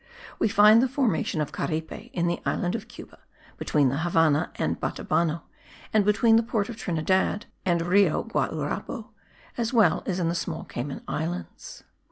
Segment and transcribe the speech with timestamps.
[0.39, 3.19] We find the formation of Caripe in the island of Cuba
[3.59, 5.43] (between the Havannah and Batabano
[5.93, 9.11] and between the port of Trinidad and Rio Guaurabo),
[9.59, 11.83] as well in the small Cayman Islands.